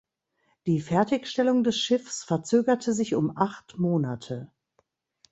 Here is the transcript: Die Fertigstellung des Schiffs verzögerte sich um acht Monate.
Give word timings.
Die 0.65 0.79
Fertigstellung 0.81 1.63
des 1.63 1.77
Schiffs 1.77 2.23
verzögerte 2.23 2.91
sich 2.91 3.13
um 3.13 3.37
acht 3.37 3.77
Monate. 3.77 4.49